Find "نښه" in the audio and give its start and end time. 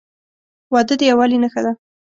1.43-1.61